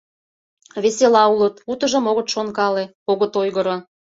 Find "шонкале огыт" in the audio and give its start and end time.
2.33-3.33